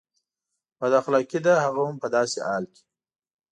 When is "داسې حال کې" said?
2.15-2.83